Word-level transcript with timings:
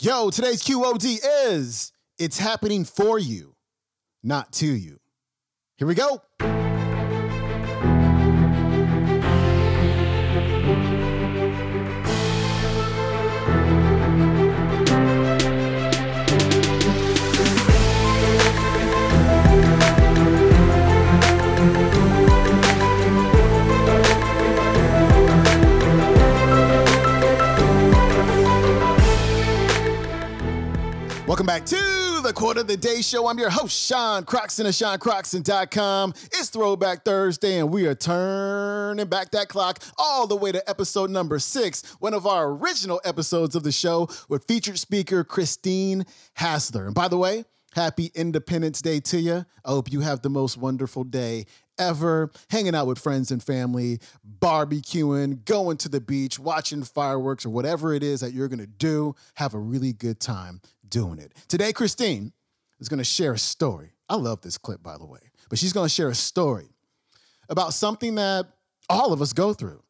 Yo, 0.00 0.30
today's 0.30 0.62
QOD 0.62 1.18
is 1.48 1.92
It's 2.20 2.38
Happening 2.38 2.84
For 2.84 3.18
You, 3.18 3.56
Not 4.22 4.52
To 4.52 4.66
You. 4.66 5.00
Here 5.76 5.88
we 5.88 5.96
go. 5.96 6.22
Welcome 31.38 31.54
back 31.54 31.66
to 31.66 32.20
the 32.24 32.32
Quote 32.32 32.58
of 32.58 32.66
the 32.66 32.76
Day 32.76 33.00
Show. 33.00 33.28
I'm 33.28 33.38
your 33.38 33.48
host, 33.48 33.86
Sean 33.86 34.24
Croxton 34.24 34.66
of 34.66 34.72
SeanCroxton.com. 34.72 36.12
It's 36.32 36.48
Throwback 36.48 37.04
Thursday, 37.04 37.60
and 37.60 37.72
we 37.72 37.86
are 37.86 37.94
turning 37.94 39.06
back 39.06 39.30
that 39.30 39.48
clock 39.48 39.80
all 39.96 40.26
the 40.26 40.34
way 40.34 40.50
to 40.50 40.68
episode 40.68 41.10
number 41.10 41.38
six, 41.38 41.84
one 42.00 42.12
of 42.12 42.26
our 42.26 42.48
original 42.48 43.00
episodes 43.04 43.54
of 43.54 43.62
the 43.62 43.70
show 43.70 44.08
with 44.28 44.46
featured 44.48 44.80
speaker 44.80 45.22
Christine 45.22 46.06
Hassler. 46.34 46.86
And 46.86 46.94
by 46.96 47.06
the 47.06 47.18
way, 47.18 47.44
happy 47.72 48.10
Independence 48.16 48.82
Day 48.82 48.98
to 48.98 49.20
you. 49.20 49.46
I 49.64 49.68
hope 49.68 49.92
you 49.92 50.00
have 50.00 50.22
the 50.22 50.30
most 50.30 50.56
wonderful 50.56 51.04
day 51.04 51.46
ever, 51.78 52.32
hanging 52.50 52.74
out 52.74 52.88
with 52.88 52.98
friends 52.98 53.30
and 53.30 53.40
family, 53.40 54.00
barbecuing, 54.40 55.44
going 55.44 55.76
to 55.76 55.88
the 55.88 56.00
beach, 56.00 56.36
watching 56.36 56.82
fireworks, 56.82 57.46
or 57.46 57.50
whatever 57.50 57.94
it 57.94 58.02
is 58.02 58.18
that 58.22 58.32
you're 58.32 58.48
gonna 58.48 58.66
do. 58.66 59.14
Have 59.34 59.54
a 59.54 59.58
really 59.60 59.92
good 59.92 60.18
time 60.18 60.60
doing 60.90 61.18
it. 61.18 61.32
Today, 61.48 61.72
Christine 61.72 62.32
is 62.80 62.88
gonna 62.88 63.04
share 63.04 63.32
a 63.32 63.38
story. 63.38 63.92
I 64.08 64.16
love 64.16 64.40
this 64.40 64.58
clip, 64.58 64.82
by 64.82 64.96
the 64.98 65.06
way, 65.06 65.20
but 65.48 65.58
she's 65.58 65.72
gonna 65.72 65.88
share 65.88 66.08
a 66.08 66.14
story 66.14 66.68
about 67.48 67.74
something 67.74 68.14
that 68.16 68.46
all 68.88 69.12
of 69.12 69.22
us 69.22 69.32
go 69.32 69.52
through. 69.52 69.82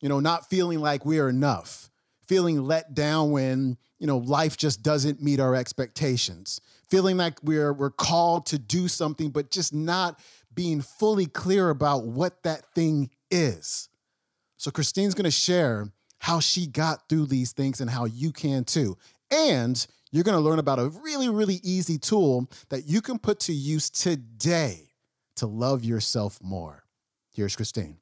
You 0.00 0.08
know, 0.08 0.20
not 0.20 0.50
feeling 0.50 0.80
like 0.80 1.06
we're 1.06 1.28
enough, 1.28 1.90
feeling 2.28 2.62
let 2.62 2.94
down 2.94 3.30
when, 3.30 3.78
you 3.98 4.06
know, 4.06 4.18
life 4.18 4.56
just 4.56 4.82
doesn't 4.82 5.22
meet 5.22 5.40
our 5.40 5.54
expectations, 5.54 6.60
feeling 6.90 7.16
like 7.16 7.42
we're 7.42 7.72
we're 7.72 7.90
called 7.90 8.46
to 8.46 8.58
do 8.58 8.88
something 8.88 9.30
but 9.30 9.50
just 9.50 9.72
not 9.72 10.20
being 10.54 10.80
fully 10.80 11.26
clear 11.26 11.70
about 11.70 12.04
what 12.04 12.42
that 12.42 12.74
thing 12.74 13.10
is. 13.30 13.88
So 14.56 14.70
Christine's 14.70 15.14
going 15.14 15.24
to 15.24 15.30
share 15.30 15.92
how 16.18 16.40
she 16.40 16.66
got 16.66 17.08
through 17.08 17.26
these 17.26 17.52
things 17.52 17.80
and 17.80 17.90
how 17.90 18.06
you 18.06 18.32
can 18.32 18.64
too. 18.64 18.96
And 19.30 19.84
you're 20.14 20.24
going 20.24 20.38
to 20.38 20.40
learn 20.40 20.60
about 20.60 20.78
a 20.78 20.88
really 21.02 21.28
really 21.28 21.60
easy 21.64 21.98
tool 21.98 22.48
that 22.68 22.86
you 22.86 23.02
can 23.02 23.18
put 23.18 23.40
to 23.40 23.52
use 23.52 23.90
today 23.90 24.90
to 25.36 25.46
love 25.46 25.84
yourself 25.84 26.38
more. 26.40 26.84
Here's 27.32 27.56
Christine. 27.56 27.98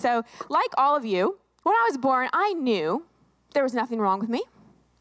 So, 0.00 0.22
like 0.48 0.70
all 0.76 0.94
of 0.94 1.04
you, 1.04 1.38
when 1.64 1.74
I 1.74 1.86
was 1.88 1.98
born, 1.98 2.28
I 2.32 2.52
knew 2.52 3.04
there 3.52 3.64
was 3.64 3.74
nothing 3.74 3.98
wrong 3.98 4.20
with 4.20 4.28
me. 4.28 4.42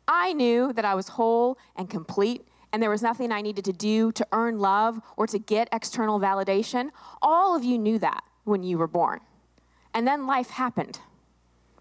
I 0.07 0.33
knew 0.33 0.73
that 0.73 0.85
I 0.85 0.95
was 0.95 1.09
whole 1.09 1.59
and 1.75 1.87
complete, 1.87 2.47
and 2.73 2.81
there 2.81 2.89
was 2.89 3.03
nothing 3.03 3.31
I 3.31 3.41
needed 3.41 3.63
to 3.65 3.73
do 3.73 4.11
to 4.13 4.25
earn 4.31 4.57
love 4.57 4.99
or 5.15 5.27
to 5.27 5.37
get 5.37 5.69
external 5.71 6.19
validation. 6.19 6.89
All 7.21 7.55
of 7.55 7.63
you 7.63 7.77
knew 7.77 7.99
that 7.99 8.23
when 8.45 8.63
you 8.63 8.79
were 8.79 8.87
born. 8.87 9.19
And 9.93 10.07
then 10.07 10.25
life 10.25 10.49
happened. 10.49 10.99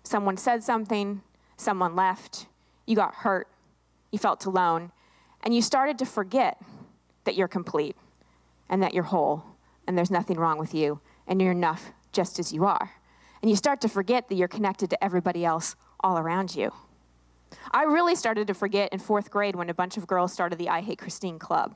Someone 0.02 0.36
said 0.36 0.62
something, 0.62 1.22
someone 1.56 1.97
left, 1.97 2.47
you 2.86 2.97
got 2.97 3.14
hurt, 3.14 3.48
you 4.11 4.19
felt 4.19 4.45
alone, 4.47 4.93
and 5.43 5.55
you 5.55 5.62
started 5.62 5.99
to 5.99 6.07
forget 6.07 6.61
that 7.25 7.35
you're 7.35 7.49
complete 7.49 7.97
and 8.69 8.83
that 8.83 8.95
you're 8.95 9.05
whole 9.05 9.45
and 9.87 9.97
there's 9.97 10.11
nothing 10.11 10.39
wrong 10.39 10.59
with 10.59 10.75
you 10.75 11.01
and 11.27 11.41
you're 11.41 11.53
enough 11.53 11.93
just 12.12 12.39
as 12.39 12.53
you 12.53 12.65
are. 12.65 12.93
And 13.43 13.50
you 13.50 13.56
start 13.56 13.81
to 13.83 13.89
forget 13.89 14.28
that 14.28 14.37
you're 14.37 14.49
connected 14.49 14.91
to 14.91 15.05
everybody 15.05 15.45
else 15.45 15.77
all 16.00 16.19
around 16.19 16.56
you. 16.56 16.72
I 17.71 17.84
really 17.84 18.15
started 18.15 18.47
to 18.49 18.55
forget 18.55 18.93
in 18.93 18.99
fourth 18.99 19.31
grade 19.31 19.55
when 19.55 19.71
a 19.71 19.75
bunch 19.75 19.97
of 19.97 20.06
girls 20.06 20.33
started 20.33 20.59
the 20.59 20.69
I 20.69 20.81
Hate 20.81 20.99
Christine 20.99 21.39
Club, 21.39 21.75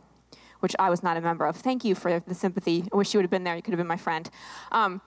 which 0.60 0.74
I 0.78 0.90
was 0.90 1.02
not 1.02 1.16
a 1.16 1.20
member 1.20 1.46
of. 1.46 1.56
Thank 1.56 1.84
you 1.84 1.94
for 1.94 2.20
the 2.20 2.34
sympathy. 2.34 2.84
I 2.92 2.96
wish 2.96 3.14
you 3.14 3.18
would 3.18 3.24
have 3.24 3.30
been 3.30 3.44
there. 3.44 3.54
You 3.54 3.62
could 3.62 3.72
have 3.72 3.78
been 3.78 3.86
my 3.86 3.96
friend. 3.96 4.28
Um, 4.72 5.00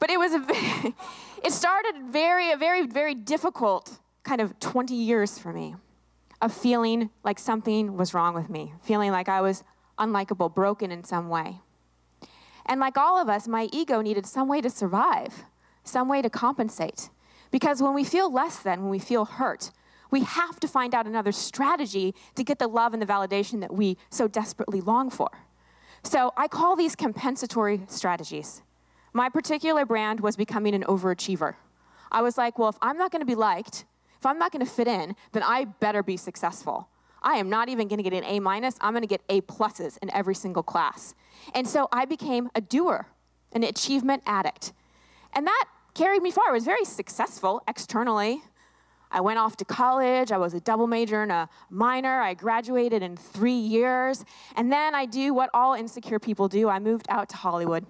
but 0.00 0.10
it 0.10 0.18
was 0.18 0.32
a, 0.32 0.44
it 1.44 1.52
started 1.52 1.94
very, 2.10 2.50
a 2.50 2.56
very, 2.56 2.86
very 2.86 3.14
difficult 3.14 3.98
kind 4.22 4.40
of 4.40 4.58
20 4.58 4.94
years 4.94 5.38
for 5.38 5.52
me 5.52 5.76
of 6.40 6.52
feeling 6.52 7.10
like 7.24 7.38
something 7.38 7.96
was 7.96 8.14
wrong 8.14 8.34
with 8.34 8.48
me, 8.48 8.72
feeling 8.82 9.10
like 9.10 9.28
I 9.28 9.40
was 9.40 9.64
unlikable, 9.98 10.54
broken 10.54 10.92
in 10.92 11.04
some 11.04 11.28
way. 11.28 11.60
And 12.66 12.80
like 12.80 12.96
all 12.96 13.20
of 13.20 13.28
us, 13.28 13.48
my 13.48 13.68
ego 13.72 14.00
needed 14.00 14.26
some 14.26 14.46
way 14.46 14.60
to 14.60 14.70
survive, 14.70 15.44
some 15.84 16.08
way 16.08 16.22
to 16.22 16.30
compensate. 16.30 17.10
Because 17.50 17.82
when 17.82 17.94
we 17.94 18.04
feel 18.04 18.30
less 18.30 18.58
than, 18.58 18.82
when 18.82 18.90
we 18.90 18.98
feel 18.98 19.24
hurt, 19.24 19.70
we 20.10 20.22
have 20.22 20.60
to 20.60 20.68
find 20.68 20.94
out 20.94 21.06
another 21.06 21.32
strategy 21.32 22.14
to 22.34 22.44
get 22.44 22.58
the 22.58 22.68
love 22.68 22.92
and 22.92 23.02
the 23.02 23.06
validation 23.06 23.60
that 23.60 23.74
we 23.74 23.96
so 24.10 24.28
desperately 24.28 24.80
long 24.80 25.10
for. 25.10 25.30
So 26.02 26.32
I 26.36 26.48
call 26.48 26.76
these 26.76 26.94
compensatory 26.94 27.82
strategies. 27.88 28.62
My 29.12 29.28
particular 29.28 29.84
brand 29.84 30.20
was 30.20 30.36
becoming 30.36 30.74
an 30.74 30.84
overachiever. 30.84 31.54
I 32.12 32.22
was 32.22 32.38
like, 32.38 32.58
well, 32.58 32.68
if 32.68 32.76
I'm 32.80 32.96
not 32.96 33.10
going 33.10 33.20
to 33.20 33.26
be 33.26 33.34
liked, 33.34 33.84
if 34.18 34.26
I'm 34.26 34.38
not 34.38 34.52
going 34.52 34.64
to 34.64 34.70
fit 34.70 34.88
in, 34.88 35.14
then 35.32 35.42
I 35.42 35.64
better 35.64 36.02
be 36.02 36.16
successful. 36.16 36.88
I 37.22 37.34
am 37.34 37.48
not 37.48 37.68
even 37.68 37.88
going 37.88 37.98
to 37.98 38.02
get 38.08 38.12
an 38.12 38.24
A 38.24 38.40
minus. 38.40 38.76
I'm 38.80 38.92
going 38.92 39.02
to 39.02 39.08
get 39.08 39.22
A 39.28 39.40
pluses 39.42 39.98
in 40.02 40.10
every 40.10 40.34
single 40.34 40.62
class. 40.62 41.14
And 41.54 41.66
so 41.66 41.88
I 41.92 42.04
became 42.04 42.50
a 42.54 42.60
doer, 42.60 43.06
an 43.52 43.64
achievement 43.64 44.22
addict. 44.26 44.72
And 45.32 45.46
that 45.46 45.64
carried 45.94 46.22
me 46.22 46.30
far. 46.30 46.48
I 46.48 46.52
was 46.52 46.64
very 46.64 46.84
successful 46.84 47.62
externally. 47.68 48.42
I 49.10 49.20
went 49.20 49.38
off 49.38 49.56
to 49.56 49.64
college. 49.64 50.32
I 50.32 50.36
was 50.36 50.52
a 50.54 50.60
double 50.60 50.86
major 50.86 51.22
and 51.22 51.32
a 51.32 51.48
minor. 51.70 52.20
I 52.20 52.34
graduated 52.34 53.02
in 53.02 53.16
three 53.16 53.52
years. 53.52 54.24
And 54.54 54.70
then 54.70 54.94
I 54.94 55.06
do 55.06 55.32
what 55.32 55.50
all 55.54 55.74
insecure 55.74 56.18
people 56.18 56.48
do 56.48 56.68
I 56.68 56.78
moved 56.78 57.06
out 57.08 57.28
to 57.30 57.36
Hollywood. 57.36 57.86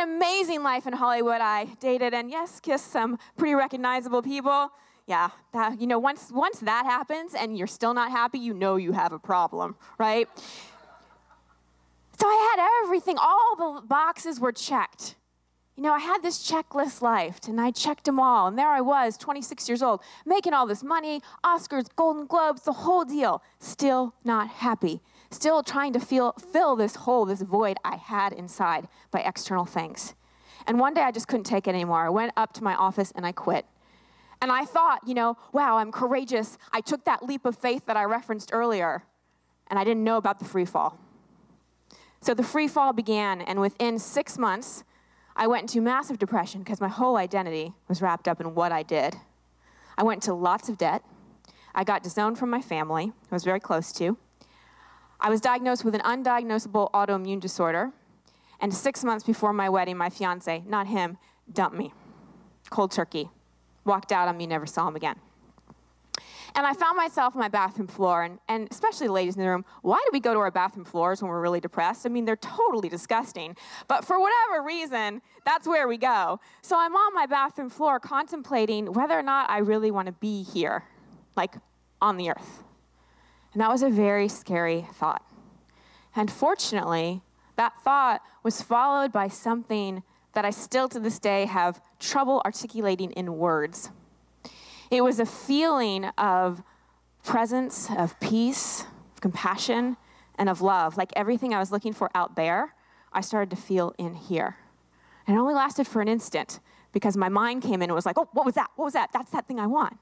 An 0.00 0.08
amazing 0.08 0.62
life 0.62 0.86
in 0.86 0.94
Hollywood. 0.94 1.42
I 1.42 1.66
dated 1.78 2.14
and, 2.14 2.30
yes, 2.30 2.58
kissed 2.58 2.90
some 2.90 3.18
pretty 3.36 3.54
recognizable 3.54 4.22
people. 4.22 4.70
Yeah, 5.06 5.28
that, 5.52 5.78
you 5.78 5.86
know, 5.86 5.98
once, 5.98 6.30
once 6.32 6.60
that 6.60 6.86
happens 6.86 7.34
and 7.34 7.58
you're 7.58 7.66
still 7.66 7.92
not 7.92 8.10
happy, 8.10 8.38
you 8.38 8.54
know 8.54 8.76
you 8.76 8.92
have 8.92 9.12
a 9.12 9.18
problem, 9.18 9.76
right? 9.98 10.26
So 12.18 12.26
I 12.26 12.56
had 12.56 12.84
everything, 12.84 13.18
all 13.18 13.56
the 13.56 13.86
boxes 13.86 14.40
were 14.40 14.52
checked. 14.52 15.16
You 15.80 15.86
know, 15.86 15.94
I 15.94 16.00
had 16.00 16.22
this 16.22 16.46
checklist 16.46 17.00
life, 17.00 17.38
and 17.48 17.58
I 17.58 17.70
checked 17.70 18.04
them 18.04 18.20
all. 18.20 18.46
And 18.46 18.58
there 18.58 18.68
I 18.68 18.82
was, 18.82 19.16
26 19.16 19.66
years 19.66 19.82
old, 19.82 20.02
making 20.26 20.52
all 20.52 20.66
this 20.66 20.82
money, 20.82 21.22
Oscars, 21.42 21.86
Golden 21.96 22.26
Globes, 22.26 22.64
the 22.64 22.72
whole 22.72 23.02
deal. 23.02 23.42
Still 23.60 24.14
not 24.22 24.48
happy. 24.48 25.00
Still 25.30 25.62
trying 25.62 25.94
to 25.94 25.98
feel, 25.98 26.32
fill 26.32 26.76
this 26.76 26.96
hole, 26.96 27.24
this 27.24 27.40
void 27.40 27.78
I 27.82 27.96
had 27.96 28.34
inside 28.34 28.88
by 29.10 29.20
external 29.20 29.64
things. 29.64 30.14
And 30.66 30.78
one 30.78 30.92
day 30.92 31.00
I 31.00 31.12
just 31.12 31.28
couldn't 31.28 31.44
take 31.44 31.66
it 31.66 31.70
anymore. 31.70 32.04
I 32.04 32.10
went 32.10 32.34
up 32.36 32.52
to 32.54 32.62
my 32.62 32.74
office 32.74 33.10
and 33.16 33.24
I 33.24 33.32
quit. 33.32 33.64
And 34.42 34.52
I 34.52 34.66
thought, 34.66 35.00
you 35.06 35.14
know, 35.14 35.38
wow, 35.54 35.78
I'm 35.78 35.92
courageous. 35.92 36.58
I 36.74 36.82
took 36.82 37.06
that 37.06 37.22
leap 37.22 37.46
of 37.46 37.56
faith 37.56 37.86
that 37.86 37.96
I 37.96 38.04
referenced 38.04 38.50
earlier, 38.52 39.04
and 39.68 39.78
I 39.78 39.84
didn't 39.84 40.04
know 40.04 40.18
about 40.18 40.40
the 40.40 40.44
free 40.44 40.66
fall. 40.66 40.98
So 42.20 42.34
the 42.34 42.42
free 42.42 42.68
fall 42.68 42.92
began, 42.92 43.40
and 43.40 43.62
within 43.62 43.98
six 43.98 44.36
months, 44.36 44.84
I 45.40 45.46
went 45.46 45.62
into 45.62 45.80
massive 45.80 46.18
depression 46.18 46.60
because 46.60 46.82
my 46.82 46.88
whole 46.88 47.16
identity 47.16 47.72
was 47.88 48.02
wrapped 48.02 48.28
up 48.28 48.42
in 48.42 48.54
what 48.54 48.72
I 48.72 48.82
did. 48.82 49.16
I 49.96 50.02
went 50.02 50.18
into 50.18 50.34
lots 50.34 50.68
of 50.68 50.76
debt. 50.76 51.02
I 51.74 51.82
got 51.82 52.02
disowned 52.02 52.38
from 52.38 52.50
my 52.50 52.60
family, 52.60 53.10
I 53.30 53.34
was 53.34 53.42
very 53.42 53.58
close 53.58 53.90
to. 53.92 54.18
I 55.18 55.30
was 55.30 55.40
diagnosed 55.40 55.82
with 55.82 55.94
an 55.94 56.02
undiagnosable 56.02 56.90
autoimmune 56.90 57.40
disorder. 57.40 57.90
And 58.60 58.74
six 58.74 59.02
months 59.02 59.24
before 59.24 59.54
my 59.54 59.70
wedding, 59.70 59.96
my 59.96 60.10
fiance, 60.10 60.62
not 60.66 60.88
him, 60.88 61.16
dumped 61.50 61.78
me. 61.78 61.94
Cold 62.68 62.90
turkey. 62.90 63.30
Walked 63.86 64.12
out 64.12 64.28
on 64.28 64.36
me, 64.36 64.46
never 64.46 64.66
saw 64.66 64.88
him 64.88 64.96
again. 64.96 65.16
And 66.54 66.66
I 66.66 66.72
found 66.72 66.96
myself 66.96 67.34
on 67.34 67.40
my 67.40 67.48
bathroom 67.48 67.86
floor, 67.86 68.22
and, 68.22 68.38
and 68.48 68.68
especially 68.70 69.06
the 69.06 69.12
ladies 69.12 69.36
in 69.36 69.42
the 69.42 69.48
room, 69.48 69.64
why 69.82 69.98
do 70.04 70.10
we 70.12 70.20
go 70.20 70.34
to 70.34 70.40
our 70.40 70.50
bathroom 70.50 70.84
floors 70.84 71.22
when 71.22 71.30
we're 71.30 71.40
really 71.40 71.60
depressed? 71.60 72.06
I 72.06 72.08
mean, 72.08 72.24
they're 72.24 72.36
totally 72.36 72.88
disgusting. 72.88 73.56
But 73.88 74.04
for 74.04 74.18
whatever 74.20 74.64
reason, 74.64 75.22
that's 75.44 75.66
where 75.66 75.86
we 75.86 75.96
go. 75.96 76.40
So 76.62 76.76
I'm 76.78 76.94
on 76.94 77.14
my 77.14 77.26
bathroom 77.26 77.70
floor 77.70 78.00
contemplating 78.00 78.92
whether 78.92 79.18
or 79.18 79.22
not 79.22 79.48
I 79.48 79.58
really 79.58 79.90
want 79.90 80.06
to 80.06 80.12
be 80.12 80.42
here, 80.42 80.84
like 81.36 81.54
on 82.00 82.16
the 82.16 82.30
earth. 82.30 82.64
And 83.52 83.60
that 83.60 83.70
was 83.70 83.82
a 83.82 83.90
very 83.90 84.28
scary 84.28 84.86
thought. 84.94 85.24
And 86.14 86.30
fortunately, 86.30 87.22
that 87.56 87.74
thought 87.82 88.22
was 88.42 88.62
followed 88.62 89.12
by 89.12 89.28
something 89.28 90.02
that 90.32 90.44
I 90.44 90.50
still 90.50 90.88
to 90.88 91.00
this 91.00 91.18
day 91.18 91.44
have 91.46 91.80
trouble 91.98 92.40
articulating 92.44 93.10
in 93.12 93.36
words. 93.36 93.90
It 94.96 95.04
was 95.04 95.20
a 95.20 95.26
feeling 95.26 96.06
of 96.18 96.62
presence, 97.22 97.88
of 97.96 98.18
peace, 98.18 98.84
of 99.14 99.20
compassion, 99.20 99.96
and 100.36 100.48
of 100.48 100.62
love. 100.62 100.96
Like 100.96 101.12
everything 101.14 101.54
I 101.54 101.60
was 101.60 101.70
looking 101.70 101.92
for 101.92 102.10
out 102.12 102.34
there, 102.34 102.74
I 103.12 103.20
started 103.20 103.50
to 103.50 103.56
feel 103.56 103.94
in 103.98 104.14
here. 104.14 104.56
And 105.26 105.36
it 105.36 105.40
only 105.40 105.54
lasted 105.54 105.86
for 105.86 106.02
an 106.02 106.08
instant 106.08 106.58
because 106.92 107.16
my 107.16 107.28
mind 107.28 107.62
came 107.62 107.82
in 107.82 107.90
and 107.90 107.94
was 107.94 108.06
like, 108.06 108.18
oh, 108.18 108.28
what 108.32 108.44
was 108.44 108.56
that? 108.56 108.70
What 108.74 108.86
was 108.86 108.94
that? 108.94 109.10
That's 109.12 109.30
that 109.30 109.46
thing 109.46 109.60
I 109.60 109.66
want. 109.66 109.96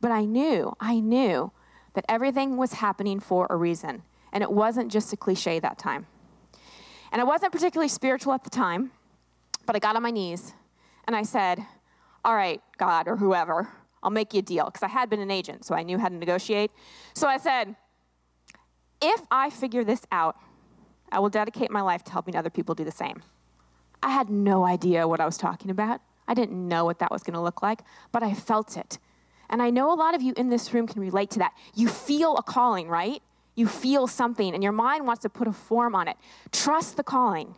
But 0.00 0.10
I 0.10 0.24
knew, 0.24 0.74
I 0.80 1.00
knew 1.00 1.52
that 1.92 2.04
everything 2.08 2.56
was 2.56 2.74
happening 2.74 3.20
for 3.20 3.46
a 3.50 3.56
reason. 3.56 4.02
And 4.32 4.42
it 4.42 4.50
wasn't 4.50 4.90
just 4.90 5.12
a 5.12 5.16
cliche 5.16 5.60
that 5.60 5.78
time. 5.78 6.06
And 7.12 7.20
I 7.20 7.24
wasn't 7.24 7.52
particularly 7.52 7.88
spiritual 7.88 8.32
at 8.32 8.42
the 8.42 8.50
time, 8.50 8.90
but 9.66 9.76
I 9.76 9.78
got 9.78 9.96
on 9.96 10.02
my 10.02 10.10
knees 10.10 10.52
and 11.06 11.14
I 11.14 11.22
said, 11.22 11.64
All 12.24 12.34
right, 12.34 12.60
God 12.78 13.06
or 13.06 13.16
whoever, 13.16 13.68
I'll 14.04 14.10
make 14.10 14.34
you 14.34 14.40
a 14.40 14.42
deal. 14.42 14.66
Because 14.66 14.82
I 14.82 14.88
had 14.88 15.10
been 15.10 15.20
an 15.20 15.30
agent, 15.30 15.64
so 15.64 15.74
I 15.74 15.82
knew 15.82 15.98
how 15.98 16.08
to 16.08 16.14
negotiate. 16.14 16.70
So 17.14 17.26
I 17.26 17.38
said, 17.38 17.74
If 19.02 19.22
I 19.30 19.50
figure 19.50 19.82
this 19.82 20.02
out, 20.12 20.36
I 21.10 21.18
will 21.18 21.30
dedicate 21.30 21.70
my 21.70 21.80
life 21.80 22.04
to 22.04 22.12
helping 22.12 22.36
other 22.36 22.50
people 22.50 22.74
do 22.74 22.84
the 22.84 22.92
same. 22.92 23.22
I 24.02 24.10
had 24.10 24.28
no 24.28 24.64
idea 24.64 25.08
what 25.08 25.20
I 25.20 25.24
was 25.24 25.38
talking 25.38 25.70
about. 25.70 26.00
I 26.28 26.34
didn't 26.34 26.68
know 26.68 26.84
what 26.84 26.98
that 26.98 27.10
was 27.10 27.22
going 27.22 27.34
to 27.34 27.40
look 27.40 27.62
like, 27.62 27.80
but 28.12 28.22
I 28.22 28.34
felt 28.34 28.76
it. 28.76 28.98
And 29.48 29.62
I 29.62 29.70
know 29.70 29.92
a 29.92 29.94
lot 29.94 30.14
of 30.14 30.22
you 30.22 30.32
in 30.36 30.48
this 30.48 30.72
room 30.72 30.86
can 30.86 31.00
relate 31.00 31.30
to 31.32 31.38
that. 31.38 31.52
You 31.74 31.88
feel 31.88 32.36
a 32.36 32.42
calling, 32.42 32.88
right? 32.88 33.22
You 33.54 33.66
feel 33.66 34.06
something, 34.06 34.52
and 34.52 34.62
your 34.62 34.72
mind 34.72 35.06
wants 35.06 35.22
to 35.22 35.28
put 35.28 35.46
a 35.46 35.52
form 35.52 35.94
on 35.94 36.08
it. 36.08 36.16
Trust 36.50 36.96
the 36.96 37.04
calling. 37.04 37.54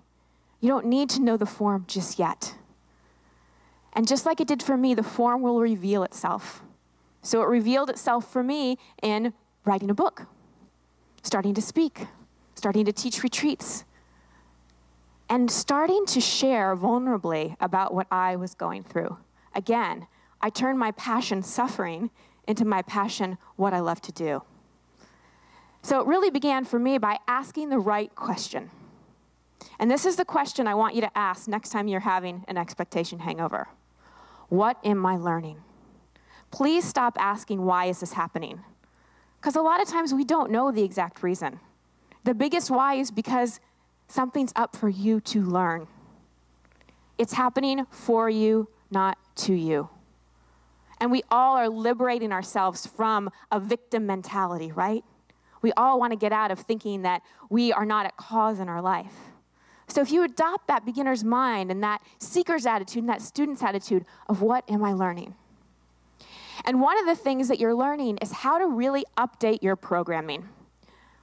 You 0.61 0.69
don't 0.69 0.87
need 0.87 1.09
to 1.11 1.23
know 1.23 1.37
the 1.37 1.47
form 1.47 1.85
just 1.87 2.19
yet. 2.19 2.55
And 3.97 4.07
just 4.07 4.27
like 4.27 4.43
it 4.43 4.47
did 4.47 4.63
for 4.63 4.77
me, 4.77 4.93
the 4.93 5.03
form 5.03 5.41
will 5.41 5.59
reveal 5.59 6.03
itself. 6.03 6.63
So 7.23 7.41
it 7.41 7.47
revealed 7.47 7.89
itself 7.89 8.31
for 8.31 8.43
me 8.43 8.77
in 9.03 9.33
writing 9.65 9.91
a 9.91 9.95
book, 9.95 10.27
starting 11.23 11.55
to 11.55 11.63
speak, 11.63 12.07
starting 12.55 12.85
to 12.85 12.93
teach 12.93 13.23
retreats, 13.23 13.85
and 15.31 15.51
starting 15.51 16.05
to 16.07 16.21
share 16.21 16.77
vulnerably 16.77 17.57
about 17.59 17.95
what 17.95 18.07
I 18.11 18.37
was 18.37 18.55
going 18.55 18.85
through. 18.85 19.17
Again, 19.55 20.07
I 20.43 20.51
turned 20.51 20.79
my 20.79 20.93
passion 20.93 21.43
suffering 21.43 22.11
into 22.47 22.67
my 22.67 22.83
passion 22.83 23.39
what 23.57 23.73
I 23.73 23.81
love 23.81 24.03
to 24.03 24.13
do. 24.13 24.43
So 25.81 26.01
it 26.01 26.07
really 26.07 26.31
began 26.31 26.67
for 26.67 26.79
me 26.79 26.99
by 26.99 27.17
asking 27.27 27.71
the 27.71 27.79
right 27.79 28.15
question. 28.15 28.71
And 29.79 29.91
this 29.91 30.05
is 30.05 30.17
the 30.17 30.25
question 30.25 30.69
I 30.69 30.75
want 30.75 30.95
you 30.95 31.01
to 31.01 31.19
ask 31.19 31.49
next 31.49 31.71
time 31.71 31.89
you're 31.89 32.01
having 32.01 32.45
an 32.47 32.59
expectation 32.59 33.21
hangover 33.21 33.69
What 34.49 34.79
am 34.85 35.05
I 35.05 35.17
learning? 35.17 35.63
Please 36.51 36.85
stop 36.85 37.17
asking, 37.19 37.65
Why 37.65 37.87
is 37.87 38.01
this 38.01 38.13
happening? 38.13 38.61
Because 39.41 39.57
a 39.57 39.63
lot 39.63 39.81
of 39.81 39.89
times 39.89 40.13
we 40.15 40.25
don't 40.25 40.51
know 40.51 40.73
the 40.73 40.83
exact 40.83 41.23
reason. 41.23 41.61
The 42.25 42.35
biggest 42.35 42.71
why 42.71 42.95
is 42.95 43.11
because 43.11 43.61
something's 44.09 44.53
up 44.57 44.75
for 44.75 44.89
you 44.89 45.21
to 45.21 45.43
learn. 45.43 45.87
It's 47.19 47.35
happening 47.35 47.87
for 47.91 48.29
you, 48.29 48.69
not 48.91 49.19
to 49.37 49.55
you. 49.55 49.89
And 51.01 51.11
we 51.11 51.23
all 51.31 51.57
are 51.57 51.69
liberating 51.69 52.33
ourselves 52.33 52.87
from 52.87 53.31
a 53.53 53.61
victim 53.61 54.07
mentality, 54.07 54.73
right? 54.73 55.05
We 55.63 55.73
all 55.77 56.01
want 56.01 56.13
to 56.13 56.17
get 56.17 56.33
out 56.33 56.51
of 56.51 56.61
thinking 56.61 57.03
that 57.03 57.23
we 57.51 57.73
are 57.73 57.85
not 57.85 58.07
at 58.07 58.17
cause 58.17 58.61
in 58.61 58.69
our 58.69 58.83
life. 58.83 59.15
So 59.89 60.01
if 60.01 60.11
you 60.11 60.25
adopt 60.25 60.67
that 60.67 60.85
beginner's 60.85 61.25
mind 61.25 61.71
and 61.71 61.83
that 61.83 62.03
seeker's 62.19 62.67
attitude 62.67 63.05
and 63.05 63.09
that 63.09 63.23
student's 63.23 63.63
attitude 63.63 64.05
of 64.29 64.43
what 64.43 64.69
am 64.71 64.85
I 64.85 64.93
learning? 64.93 65.35
And 66.65 66.81
one 66.81 66.99
of 66.99 67.07
the 67.07 67.15
things 67.15 67.49
that 67.49 67.61
you're 67.61 67.75
learning 67.75 68.19
is 68.19 68.33
how 68.33 68.59
to 68.59 68.67
really 68.67 69.05
update 69.17 69.63
your 69.63 69.77
programming. 69.77 70.49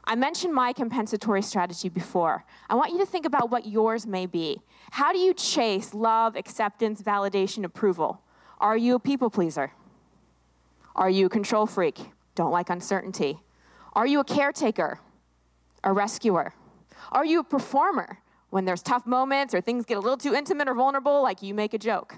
I 0.06 0.15
mentioned 0.15 0.54
my 0.54 0.74
compensatory 0.74 1.42
strategy 1.42 1.89
before. 1.89 2.45
I 2.69 2.75
want 2.75 2.92
you 2.92 2.98
to 3.00 3.06
think 3.06 3.25
about 3.25 3.50
what 3.50 3.65
yours 3.65 4.06
may 4.06 4.25
be. 4.25 4.62
How 4.92 5.13
do 5.13 5.18
you 5.18 5.33
chase 5.33 5.94
love, 5.94 6.36
acceptance, 6.36 7.01
validation, 7.01 7.63
approval? 7.63 8.21
Are 8.59 8.77
you 8.77 8.95
a 8.95 9.00
people 9.00 9.30
pleaser? 9.30 9.71
Are 10.95 11.09
you 11.09 11.25
a 11.25 11.30
control 11.30 11.66
freak? 11.66 12.00
Don't 12.36 12.51
like 12.51 12.69
uncertainty? 12.69 13.39
Are 13.94 14.06
you 14.06 14.19
a 14.19 14.24
caretaker, 14.24 15.00
a 15.83 15.94
rescuer? 15.94 16.54
Are 17.12 17.25
you 17.25 17.39
a 17.39 17.44
performer? 17.44 18.19
When 18.54 18.66
there's 18.66 18.84
tough 18.84 19.08
moments 19.08 19.56
or 19.56 19.62
things 19.62 19.84
get 19.84 19.98
a 19.98 20.00
little 20.00 20.16
too 20.16 20.36
intimate 20.36 20.70
or 20.70 20.76
vulnerable, 20.76 21.24
like 21.24 21.42
you 21.42 21.56
make 21.56 21.74
a 21.74 21.80
joke. 21.80 22.18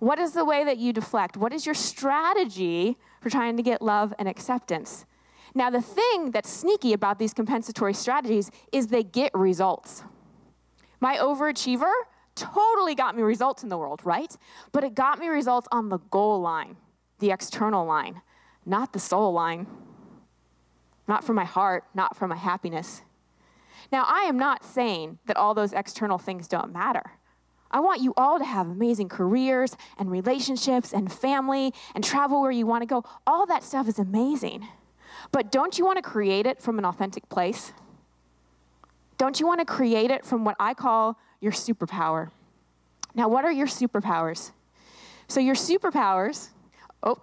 What 0.00 0.18
is 0.18 0.32
the 0.32 0.44
way 0.44 0.64
that 0.64 0.78
you 0.78 0.92
deflect? 0.92 1.36
What 1.36 1.52
is 1.52 1.64
your 1.64 1.76
strategy 1.76 2.98
for 3.20 3.30
trying 3.30 3.56
to 3.56 3.62
get 3.62 3.80
love 3.80 4.12
and 4.18 4.28
acceptance? 4.28 5.06
Now, 5.54 5.70
the 5.70 5.80
thing 5.80 6.32
that's 6.32 6.50
sneaky 6.50 6.94
about 6.94 7.20
these 7.20 7.32
compensatory 7.32 7.94
strategies 7.94 8.50
is 8.72 8.88
they 8.88 9.04
get 9.04 9.30
results. 9.34 10.02
My 10.98 11.16
overachiever 11.18 11.92
totally 12.34 12.96
got 12.96 13.14
me 13.14 13.22
results 13.22 13.62
in 13.62 13.68
the 13.68 13.78
world, 13.78 14.00
right? 14.02 14.36
But 14.72 14.82
it 14.82 14.96
got 14.96 15.20
me 15.20 15.28
results 15.28 15.68
on 15.70 15.90
the 15.90 15.98
goal 16.10 16.40
line, 16.40 16.76
the 17.20 17.30
external 17.30 17.86
line, 17.86 18.20
not 18.66 18.92
the 18.92 18.98
soul 18.98 19.32
line 19.32 19.68
not 21.06 21.24
for 21.24 21.34
my 21.34 21.44
heart, 21.44 21.84
not 21.94 22.16
for 22.16 22.26
my 22.26 22.36
happiness. 22.36 23.02
Now, 23.92 24.04
I 24.06 24.22
am 24.22 24.38
not 24.38 24.64
saying 24.64 25.18
that 25.26 25.36
all 25.36 25.54
those 25.54 25.72
external 25.72 26.18
things 26.18 26.48
don't 26.48 26.72
matter. 26.72 27.02
I 27.70 27.80
want 27.80 28.00
you 28.00 28.14
all 28.16 28.38
to 28.38 28.44
have 28.44 28.68
amazing 28.68 29.08
careers 29.08 29.76
and 29.98 30.10
relationships 30.10 30.92
and 30.92 31.12
family 31.12 31.74
and 31.94 32.04
travel 32.04 32.40
where 32.40 32.52
you 32.52 32.66
want 32.66 32.82
to 32.82 32.86
go. 32.86 33.04
All 33.26 33.46
that 33.46 33.64
stuff 33.64 33.88
is 33.88 33.98
amazing. 33.98 34.66
But 35.32 35.50
don't 35.50 35.76
you 35.76 35.84
want 35.84 35.96
to 35.96 36.02
create 36.02 36.46
it 36.46 36.62
from 36.62 36.78
an 36.78 36.84
authentic 36.84 37.28
place? 37.28 37.72
Don't 39.18 39.40
you 39.40 39.46
want 39.46 39.60
to 39.60 39.66
create 39.66 40.10
it 40.10 40.24
from 40.24 40.44
what 40.44 40.56
I 40.60 40.74
call 40.74 41.18
your 41.40 41.52
superpower? 41.52 42.30
Now, 43.14 43.28
what 43.28 43.44
are 43.44 43.52
your 43.52 43.66
superpowers? 43.66 44.52
So, 45.28 45.40
your 45.40 45.54
superpowers, 45.54 46.48
oh, 47.02 47.18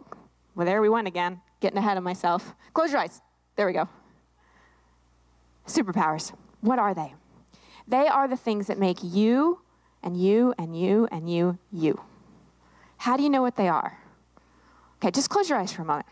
well, 0.56 0.66
there 0.66 0.82
we 0.82 0.90
went 0.90 1.08
again, 1.08 1.42
getting 1.60 1.78
ahead 1.78 1.98
of 1.98 2.04
myself. 2.04 2.56
Close 2.74 2.92
your 2.92 3.00
eyes. 3.00 3.22
There 3.56 3.68
we 3.68 3.74
go. 3.74 3.88
Superpowers. 5.68 6.34
What 6.62 6.80
are 6.80 6.94
they? 6.94 7.14
They 7.88 8.08
are 8.08 8.28
the 8.28 8.38
things 8.38 8.68
that 8.68 8.80
make 8.80 9.00
you 9.04 9.60
and 10.02 10.16
you 10.22 10.54
and 10.58 10.80
you 10.80 11.08
and 11.12 11.30
you 11.32 11.58
you. 11.72 12.02
How 12.98 13.18
do 13.18 13.24
you 13.24 13.30
know 13.30 13.42
what 13.42 13.56
they 13.56 13.68
are? 13.68 14.00
Okay, 14.98 15.12
just 15.12 15.30
close 15.30 15.50
your 15.50 15.58
eyes 15.58 15.72
for 15.72 15.82
a 15.82 15.86
moment 15.86 16.06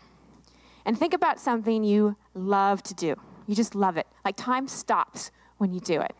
and 0.84 0.98
think 0.98 1.14
about 1.14 1.38
something 1.38 1.84
you 1.84 2.16
love 2.34 2.82
to 2.84 2.94
do. 2.94 3.14
You 3.46 3.54
just 3.54 3.74
love 3.74 3.96
it. 3.96 4.06
Like 4.24 4.36
time 4.36 4.66
stops 4.68 5.30
when 5.58 5.72
you 5.72 5.80
do 5.80 6.00
it. 6.00 6.14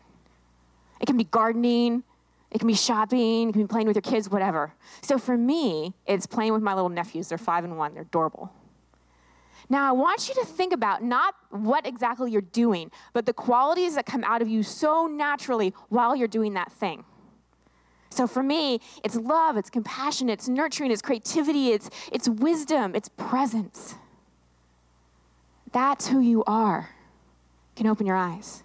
It 0.99 1.05
can 1.05 1.17
be 1.17 1.23
gardening, 1.25 2.03
it 2.51 2.59
can 2.59 2.67
be 2.67 2.73
shopping, 2.73 3.49
it 3.49 3.53
can 3.53 3.61
be 3.61 3.67
playing 3.67 3.87
with 3.87 3.95
your 3.95 4.01
kids, 4.01 4.29
whatever. 4.29 4.73
So 5.01 5.17
for 5.17 5.37
me, 5.37 5.93
it's 6.05 6.25
playing 6.25 6.53
with 6.53 6.61
my 6.61 6.73
little 6.73 6.89
nephews. 6.89 7.29
They're 7.29 7.37
five 7.37 7.63
and 7.63 7.77
one, 7.77 7.93
they're 7.93 8.03
adorable. 8.03 8.51
Now, 9.69 9.87
I 9.87 9.91
want 9.91 10.27
you 10.27 10.35
to 10.35 10.45
think 10.45 10.73
about 10.73 11.03
not 11.03 11.35
what 11.49 11.85
exactly 11.85 12.31
you're 12.31 12.41
doing, 12.41 12.91
but 13.13 13.25
the 13.25 13.33
qualities 13.33 13.95
that 13.95 14.05
come 14.05 14.23
out 14.23 14.41
of 14.41 14.47
you 14.47 14.63
so 14.63 15.07
naturally 15.07 15.73
while 15.89 16.15
you're 16.15 16.27
doing 16.27 16.53
that 16.53 16.71
thing. 16.71 17.03
So 18.09 18.27
for 18.27 18.43
me, 18.43 18.81
it's 19.03 19.15
love, 19.15 19.55
it's 19.55 19.69
compassion, 19.69 20.29
it's 20.29 20.49
nurturing, 20.49 20.91
it's 20.91 21.01
creativity, 21.01 21.69
it's, 21.69 21.89
it's 22.11 22.27
wisdom, 22.27 22.93
it's 22.93 23.09
presence. 23.09 23.95
That's 25.71 26.07
who 26.07 26.19
you 26.19 26.43
are. 26.45 26.89
You 27.71 27.77
can 27.77 27.87
open 27.87 28.05
your 28.05 28.17
eyes. 28.17 28.63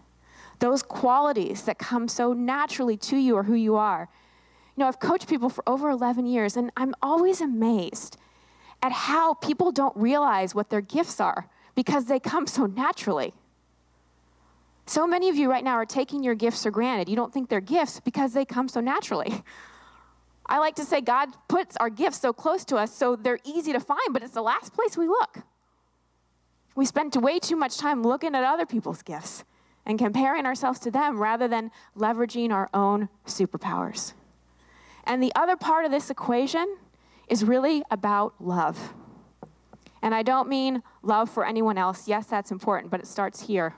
Those 0.58 0.82
qualities 0.82 1.62
that 1.62 1.78
come 1.78 2.08
so 2.08 2.32
naturally 2.32 2.96
to 2.96 3.16
you 3.16 3.36
are 3.36 3.44
who 3.44 3.54
you 3.54 3.76
are. 3.76 4.08
You 4.74 4.82
know, 4.82 4.88
I've 4.88 4.98
coached 4.98 5.28
people 5.28 5.48
for 5.48 5.62
over 5.66 5.90
11 5.90 6.26
years, 6.26 6.56
and 6.56 6.72
I'm 6.76 6.94
always 7.00 7.40
amazed 7.40 8.16
at 8.82 8.92
how 8.92 9.34
people 9.34 9.72
don't 9.72 9.96
realize 9.96 10.54
what 10.54 10.70
their 10.70 10.80
gifts 10.80 11.20
are 11.20 11.48
because 11.74 12.06
they 12.06 12.20
come 12.20 12.46
so 12.46 12.66
naturally. 12.66 13.32
So 14.86 15.06
many 15.06 15.28
of 15.28 15.36
you 15.36 15.50
right 15.50 15.64
now 15.64 15.74
are 15.74 15.86
taking 15.86 16.22
your 16.22 16.34
gifts 16.34 16.62
for 16.62 16.70
granted. 16.70 17.08
You 17.08 17.16
don't 17.16 17.32
think 17.32 17.48
they're 17.48 17.60
gifts 17.60 18.00
because 18.00 18.32
they 18.32 18.44
come 18.44 18.68
so 18.68 18.80
naturally. 18.80 19.42
I 20.46 20.58
like 20.58 20.76
to 20.76 20.84
say 20.84 21.00
God 21.00 21.30
puts 21.48 21.76
our 21.78 21.90
gifts 21.90 22.20
so 22.20 22.32
close 22.32 22.64
to 22.66 22.76
us 22.76 22.94
so 22.94 23.16
they're 23.16 23.40
easy 23.44 23.72
to 23.72 23.80
find, 23.80 24.12
but 24.12 24.22
it's 24.22 24.34
the 24.34 24.42
last 24.42 24.72
place 24.72 24.96
we 24.96 25.08
look. 25.08 25.38
We 26.76 26.86
spend 26.86 27.16
way 27.16 27.40
too 27.40 27.56
much 27.56 27.78
time 27.78 28.02
looking 28.02 28.34
at 28.36 28.44
other 28.44 28.66
people's 28.66 29.02
gifts 29.02 29.44
and 29.84 29.98
comparing 29.98 30.46
ourselves 30.46 30.78
to 30.80 30.90
them 30.90 31.18
rather 31.20 31.48
than 31.48 31.70
leveraging 31.96 32.52
our 32.52 32.68
own 32.72 33.08
superpowers. 33.26 34.12
And 35.04 35.22
the 35.22 35.32
other 35.34 35.56
part 35.56 35.84
of 35.84 35.90
this 35.90 36.10
equation 36.10 36.76
is 37.28 37.44
really 37.44 37.82
about 37.90 38.34
love. 38.40 38.94
And 40.02 40.14
I 40.14 40.22
don't 40.22 40.48
mean 40.48 40.82
love 41.02 41.30
for 41.30 41.44
anyone 41.44 41.78
else. 41.78 42.06
Yes, 42.06 42.26
that's 42.26 42.50
important, 42.50 42.90
but 42.90 43.00
it 43.00 43.06
starts 43.06 43.46
here. 43.46 43.74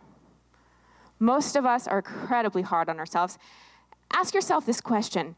Most 1.18 1.56
of 1.56 1.64
us 1.64 1.86
are 1.88 1.98
incredibly 1.98 2.62
hard 2.62 2.88
on 2.88 2.98
ourselves. 2.98 3.38
Ask 4.12 4.34
yourself 4.34 4.66
this 4.66 4.80
question 4.80 5.36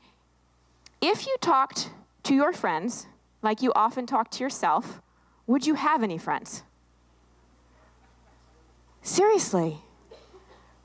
If 1.01 1.27
you 1.27 1.37
talked 1.41 1.91
to 2.25 2.35
your 2.35 2.53
friends 2.53 3.07
like 3.43 3.63
you 3.63 3.73
often 3.75 4.07
talk 4.07 4.31
to 4.33 4.45
yourself, 4.45 5.01
would 5.47 5.67
you 5.67 5.75
have 5.75 6.03
any 6.03 6.19
friends? 6.19 6.63
Seriously. 9.03 9.79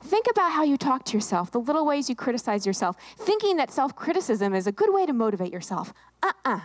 Think 0.02 0.26
about 0.30 0.52
how 0.52 0.62
you 0.62 0.76
talk 0.76 1.04
to 1.06 1.16
yourself, 1.16 1.50
the 1.50 1.58
little 1.58 1.84
ways 1.84 2.08
you 2.08 2.14
criticize 2.14 2.64
yourself, 2.64 2.96
thinking 3.18 3.56
that 3.56 3.72
self 3.72 3.96
criticism 3.96 4.54
is 4.54 4.66
a 4.66 4.72
good 4.72 4.92
way 4.94 5.04
to 5.04 5.12
motivate 5.12 5.52
yourself. 5.52 5.92
Uh 6.22 6.32
uh-uh. 6.44 6.56
uh. 6.56 6.60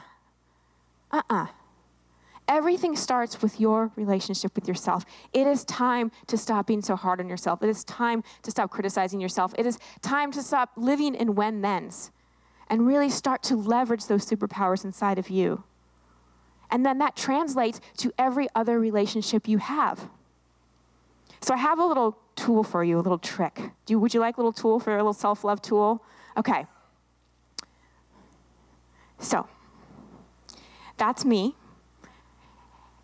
Uh 1.11 1.21
uh. 1.29 1.47
Everything 2.47 2.95
starts 2.95 3.41
with 3.41 3.59
your 3.59 3.91
relationship 3.95 4.55
with 4.55 4.67
yourself. 4.67 5.05
It 5.31 5.47
is 5.47 5.63
time 5.65 6.11
to 6.27 6.37
stop 6.37 6.67
being 6.67 6.81
so 6.81 6.95
hard 6.95 7.21
on 7.21 7.29
yourself. 7.29 7.61
It 7.63 7.69
is 7.69 7.83
time 7.83 8.23
to 8.41 8.51
stop 8.51 8.69
criticizing 8.71 9.21
yourself. 9.21 9.53
It 9.57 9.65
is 9.65 9.79
time 10.01 10.31
to 10.33 10.41
stop 10.41 10.71
living 10.75 11.15
in 11.15 11.35
when 11.35 11.61
thens 11.61 12.11
and 12.67 12.85
really 12.85 13.09
start 13.09 13.43
to 13.43 13.55
leverage 13.55 14.07
those 14.07 14.25
superpowers 14.25 14.83
inside 14.83 15.17
of 15.17 15.29
you. 15.29 15.63
And 16.69 16.85
then 16.85 16.97
that 16.97 17.15
translates 17.15 17.79
to 17.97 18.11
every 18.17 18.47
other 18.55 18.79
relationship 18.79 19.47
you 19.47 19.57
have. 19.57 20.09
So 21.41 21.53
I 21.53 21.57
have 21.57 21.79
a 21.79 21.85
little 21.85 22.17
tool 22.35 22.63
for 22.63 22.83
you, 22.83 22.97
a 22.97 23.01
little 23.01 23.17
trick. 23.17 23.71
You, 23.87 23.99
would 23.99 24.13
you 24.13 24.19
like 24.19 24.37
a 24.37 24.39
little 24.39 24.53
tool 24.53 24.79
for 24.79 24.93
a 24.93 24.97
little 24.97 25.13
self 25.13 25.43
love 25.43 25.61
tool? 25.61 26.03
Okay. 26.37 26.65
So 29.19 29.47
that's 31.01 31.25
me. 31.25 31.55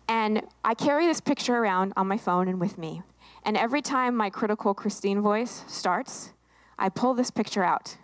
And 0.06 0.42
I 0.62 0.74
carry 0.74 1.06
this 1.06 1.20
picture 1.20 1.56
around 1.56 1.94
on 1.96 2.06
my 2.06 2.16
phone 2.16 2.46
and 2.46 2.60
with 2.60 2.78
me. 2.78 3.02
And 3.42 3.56
every 3.56 3.82
time 3.82 4.14
my 4.14 4.30
critical 4.30 4.72
Christine 4.72 5.20
voice 5.20 5.64
starts, 5.66 6.30
I 6.78 6.90
pull 6.90 7.14
this 7.14 7.32
picture 7.32 7.64
out. 7.64 7.96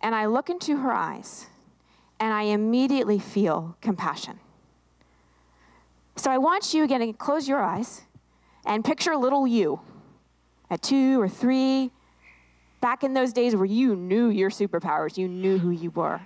And 0.00 0.14
I 0.14 0.26
look 0.26 0.48
into 0.48 0.76
her 0.76 0.92
eyes, 0.92 1.48
and 2.20 2.32
I 2.32 2.42
immediately 2.42 3.18
feel 3.18 3.76
compassion. 3.80 4.38
So 6.14 6.30
I 6.30 6.38
want 6.38 6.72
you 6.72 6.84
again 6.84 7.00
to 7.00 7.12
close 7.12 7.48
your 7.48 7.60
eyes 7.60 8.02
and 8.64 8.84
picture 8.84 9.16
little 9.16 9.48
you 9.48 9.80
at 10.70 10.80
two 10.80 11.20
or 11.20 11.28
three, 11.28 11.90
back 12.80 13.02
in 13.02 13.14
those 13.14 13.32
days 13.32 13.56
where 13.56 13.64
you 13.64 13.96
knew 13.96 14.28
your 14.28 14.50
superpowers, 14.50 15.18
you 15.18 15.26
knew 15.26 15.58
who 15.58 15.70
you 15.70 15.90
were. 15.90 16.20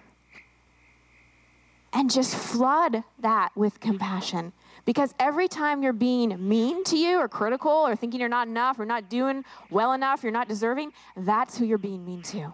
And 1.97 2.11
just 2.11 2.37
flood 2.37 3.05
that 3.21 3.53
with 3.57 3.81
compassion. 3.81 4.53
Because 4.85 5.15
every 5.19 5.49
time 5.49 5.83
you're 5.83 5.95
being 5.95 6.47
mean 6.47 6.85
to 6.85 6.97
you 6.99 7.19
or 7.19 7.27
critical 7.27 7.71
or 7.71 7.97
thinking 7.97 8.21
you're 8.21 8.29
not 8.29 8.49
enough 8.49 8.79
or 8.79 8.85
not 8.85 9.09
doing 9.09 9.47
well 9.71 9.95
enough, 9.95 10.23
you're 10.23 10.31
not 10.31 10.47
deserving, 10.47 10.93
that's 11.17 11.57
who 11.57 11.65
you're 11.65 11.79
being 11.79 12.05
mean 12.05 12.21
to. 12.25 12.53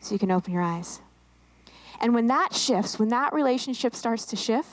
So 0.00 0.14
you 0.14 0.18
can 0.18 0.30
open 0.30 0.52
your 0.52 0.62
eyes. 0.62 1.00
And 1.98 2.12
when 2.12 2.26
that 2.26 2.52
shifts, 2.52 2.98
when 2.98 3.08
that 3.08 3.32
relationship 3.32 3.94
starts 3.94 4.26
to 4.26 4.36
shift, 4.36 4.68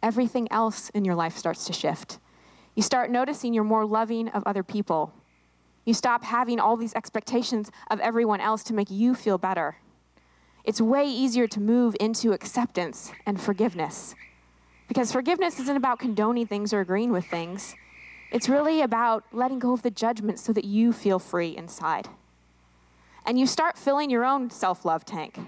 everything 0.00 0.46
else 0.52 0.90
in 0.90 1.04
your 1.04 1.16
life 1.16 1.36
starts 1.36 1.64
to 1.64 1.72
shift. 1.72 2.20
You 2.76 2.84
start 2.84 3.10
noticing 3.10 3.52
you're 3.52 3.64
more 3.64 3.84
loving 3.84 4.28
of 4.28 4.44
other 4.46 4.62
people. 4.62 5.12
You 5.84 5.92
stop 5.92 6.22
having 6.22 6.60
all 6.60 6.76
these 6.76 6.94
expectations 6.94 7.72
of 7.90 7.98
everyone 7.98 8.40
else 8.40 8.62
to 8.64 8.74
make 8.74 8.92
you 8.92 9.16
feel 9.16 9.38
better. 9.38 9.74
It's 10.64 10.80
way 10.80 11.06
easier 11.06 11.46
to 11.48 11.60
move 11.60 11.94
into 12.00 12.32
acceptance 12.32 13.12
and 13.26 13.40
forgiveness. 13.40 14.14
Because 14.88 15.12
forgiveness 15.12 15.60
isn't 15.60 15.76
about 15.76 15.98
condoning 15.98 16.46
things 16.46 16.72
or 16.72 16.80
agreeing 16.80 17.12
with 17.12 17.26
things. 17.26 17.74
It's 18.30 18.48
really 18.48 18.80
about 18.80 19.24
letting 19.32 19.58
go 19.58 19.72
of 19.72 19.82
the 19.82 19.90
judgment 19.90 20.38
so 20.38 20.52
that 20.52 20.64
you 20.64 20.92
feel 20.92 21.18
free 21.18 21.56
inside. 21.56 22.08
And 23.26 23.38
you 23.38 23.46
start 23.46 23.78
filling 23.78 24.10
your 24.10 24.24
own 24.24 24.50
self 24.50 24.84
love 24.84 25.04
tank. 25.04 25.38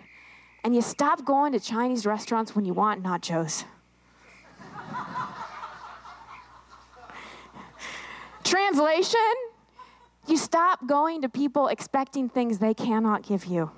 And 0.65 0.75
you 0.75 0.83
stop 0.83 1.25
going 1.25 1.53
to 1.53 1.61
Chinese 1.61 2.07
restaurants 2.07 2.55
when 2.55 2.65
you 2.65 2.75
want 2.75 3.03
nachos. 3.03 3.65
Translation 8.45 9.35
you 10.27 10.37
stop 10.37 10.85
going 10.89 11.23
to 11.23 11.29
people 11.29 11.69
expecting 11.69 12.29
things 12.29 12.59
they 12.59 12.75
cannot 12.75 13.23
give 13.23 13.47
you. 13.47 13.71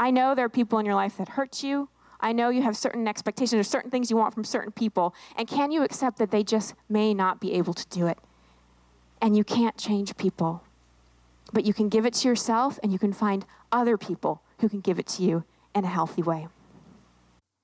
I 0.00 0.10
know 0.10 0.34
there 0.34 0.46
are 0.46 0.48
people 0.48 0.78
in 0.78 0.86
your 0.86 0.94
life 0.94 1.18
that 1.18 1.28
hurt 1.28 1.62
you. 1.62 1.90
I 2.20 2.32
know 2.32 2.48
you 2.48 2.62
have 2.62 2.74
certain 2.74 3.06
expectations 3.06 3.60
or 3.60 3.62
certain 3.62 3.90
things 3.90 4.10
you 4.10 4.16
want 4.16 4.32
from 4.32 4.44
certain 4.44 4.72
people. 4.72 5.14
And 5.36 5.46
can 5.46 5.70
you 5.70 5.82
accept 5.82 6.16
that 6.18 6.30
they 6.30 6.42
just 6.42 6.74
may 6.88 7.12
not 7.12 7.38
be 7.38 7.52
able 7.52 7.74
to 7.74 7.86
do 7.88 8.06
it? 8.06 8.18
And 9.20 9.36
you 9.36 9.44
can't 9.44 9.76
change 9.76 10.16
people. 10.16 10.62
But 11.52 11.66
you 11.66 11.74
can 11.74 11.90
give 11.90 12.06
it 12.06 12.14
to 12.14 12.28
yourself 12.28 12.78
and 12.82 12.92
you 12.92 12.98
can 12.98 13.12
find 13.12 13.44
other 13.70 13.98
people 13.98 14.40
who 14.60 14.70
can 14.70 14.80
give 14.80 14.98
it 14.98 15.06
to 15.08 15.22
you 15.22 15.44
in 15.74 15.84
a 15.84 15.88
healthy 15.88 16.22
way. 16.22 16.48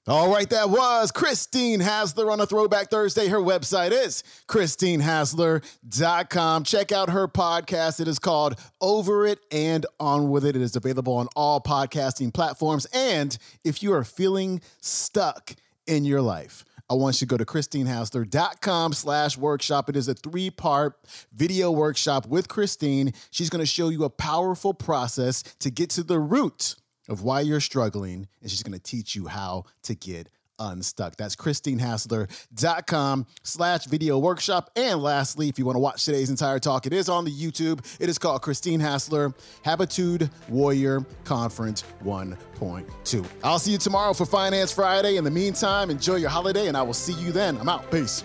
All 0.09 0.31
right, 0.31 0.49
that 0.51 0.71
was 0.71 1.11
Christine 1.11 1.81
Hassler 1.81 2.31
on 2.31 2.39
a 2.39 2.47
Throwback 2.47 2.91
Thursday. 2.91 3.27
Her 3.27 3.41
website 3.41 3.91
is 3.91 4.23
ChristineHassler.com. 4.47 6.63
Check 6.63 6.93
out 6.93 7.11
her 7.11 7.27
podcast. 7.27 7.99
It 7.99 8.07
is 8.07 8.21
called 8.21 8.55
Over 8.81 9.27
It 9.27 9.41
and 9.51 9.85
On 9.99 10.31
With 10.31 10.45
It. 10.45 10.55
It 10.55 10.63
is 10.63 10.77
available 10.77 11.15
on 11.15 11.27
all 11.35 11.61
podcasting 11.61 12.33
platforms. 12.33 12.87
And 12.93 13.37
if 13.65 13.83
you 13.83 13.93
are 13.95 14.05
feeling 14.05 14.61
stuck 14.81 15.57
in 15.89 16.05
your 16.05 16.23
life, 16.23 16.65
I 16.89 16.95
want 16.95 17.21
you 17.21 17.27
to 17.27 17.31
go 17.31 17.37
to 17.37 17.45
christinehassler.com 17.45 18.93
slash 18.93 19.37
workshop. 19.37 19.89
It 19.89 19.97
is 19.97 20.07
a 20.07 20.15
three-part 20.15 21.01
video 21.35 21.73
workshop 21.73 22.27
with 22.27 22.47
Christine. 22.47 23.13
She's 23.33 23.51
going 23.51 23.59
to 23.59 23.67
show 23.67 23.89
you 23.89 24.05
a 24.05 24.11
powerful 24.11 24.73
process 24.73 25.43
to 25.59 25.69
get 25.69 25.91
to 25.91 26.05
the 26.05 26.21
root 26.21 26.77
of 27.09 27.23
why 27.23 27.41
you're 27.41 27.61
struggling, 27.61 28.29
and 28.41 28.51
she's 28.51 28.63
going 28.63 28.79
to 28.79 28.83
teach 28.83 29.15
you 29.15 29.27
how 29.27 29.65
to 29.85 29.95
get 29.95 30.29
unstuck. 30.59 31.17
That's 31.17 31.37
christinehassler.com 31.37 33.27
slash 33.43 33.85
video 33.87 34.19
workshop. 34.19 34.71
And 34.77 35.03
lastly, 35.03 35.49
if 35.49 35.59
you 35.59 35.65
want 35.67 35.77
to 35.77 35.81
watch 35.81 36.05
today's 36.05 36.31
entire 36.31 36.59
talk, 36.59 36.87
it 36.87 36.93
is 36.93 37.09
on 37.09 37.25
the 37.25 37.31
YouTube. 37.31 37.85
It 38.01 38.09
is 38.09 38.19
called 38.19 38.43
Christine 38.43 38.81
Hassler 38.81 39.35
Habitude 39.65 40.31
Warrior 40.49 41.05
Conference 41.25 41.85
1.2. 42.05 43.27
I'll 43.43 43.59
see 43.59 43.73
you 43.73 43.79
tomorrow 43.79 44.13
for 44.13 44.27
Finance 44.27 44.73
Friday. 44.73 45.17
In 45.17 45.25
the 45.25 45.31
meantime, 45.31 45.91
enjoy 45.91 46.17
your 46.17 46.31
holiday, 46.31 46.69
and 46.69 46.77
I 46.77 46.83
will 46.83 46.95
see 46.95 47.15
you 47.15 47.33
then. 47.33 47.57
I'm 47.59 47.69
out. 47.69 47.91
Peace. 47.91 48.25